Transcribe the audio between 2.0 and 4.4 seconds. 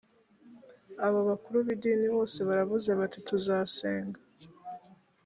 bose baravuze bati tuzasenga.